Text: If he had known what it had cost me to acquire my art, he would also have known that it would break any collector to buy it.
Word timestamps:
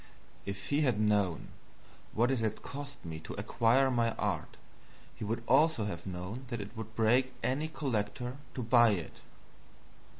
If 0.47 0.69
he 0.69 0.81
had 0.81 0.99
known 0.99 1.49
what 2.15 2.31
it 2.31 2.39
had 2.39 2.63
cost 2.63 3.05
me 3.05 3.19
to 3.19 3.35
acquire 3.35 3.91
my 3.91 4.13
art, 4.15 4.57
he 5.15 5.23
would 5.23 5.43
also 5.47 5.85
have 5.85 6.07
known 6.07 6.45
that 6.47 6.59
it 6.59 6.75
would 6.75 6.95
break 6.95 7.33
any 7.43 7.67
collector 7.67 8.37
to 8.55 8.63
buy 8.63 8.93
it. 8.93 9.21